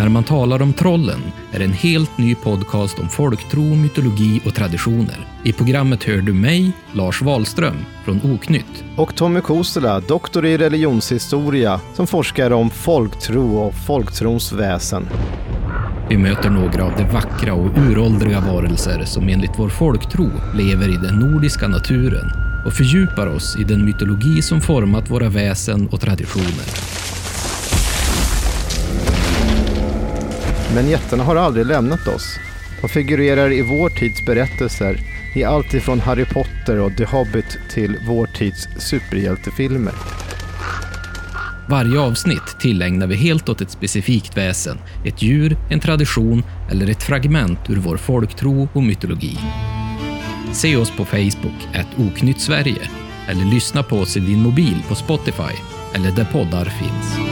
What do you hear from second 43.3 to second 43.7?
åt ett